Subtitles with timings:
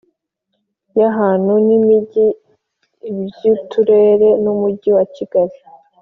[0.97, 2.27] y ahantu n imijyi
[3.09, 5.57] iby Uturere n Umujyi wa kigali